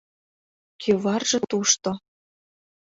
Кӱварже 0.81 1.39
тушто. 1.49 1.91